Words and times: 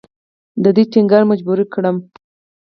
د 0.63 0.65
دوی 0.75 0.85
ټینګار 0.91 1.23
مجبوره 1.31 1.65
کړم. 1.73 1.97